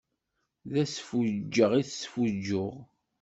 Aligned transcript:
D 0.71 0.73
asfuǧǧeɣ 0.83 1.71
i 1.75 1.83
tesfuǧǧuɣ. 1.87 2.75